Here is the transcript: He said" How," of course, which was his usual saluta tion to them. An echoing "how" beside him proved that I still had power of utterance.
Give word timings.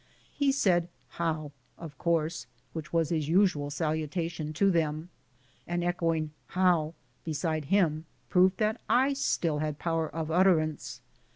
He 0.33 0.51
said" 0.51 0.87
How," 1.21 1.51
of 1.77 1.95
course, 1.99 2.47
which 2.73 2.91
was 2.91 3.09
his 3.09 3.29
usual 3.29 3.69
saluta 3.69 4.31
tion 4.31 4.51
to 4.53 4.71
them. 4.71 5.09
An 5.67 5.83
echoing 5.83 6.31
"how" 6.47 6.95
beside 7.23 7.65
him 7.65 8.05
proved 8.27 8.57
that 8.57 8.81
I 8.89 9.13
still 9.13 9.59
had 9.59 9.77
power 9.77 10.09
of 10.09 10.31
utterance. 10.31 11.01